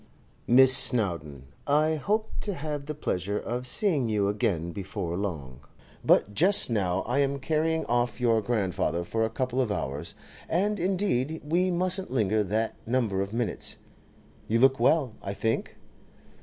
[0.47, 5.59] 'Miss Snowdon, I hope to have the pleasure of seeing you again before long,
[6.03, 10.15] but just now I am carrying off your grandfather for a couple of hours,
[10.49, 13.77] and indeed we mustn't linger that number of minutes.
[14.47, 15.77] You look well, I think?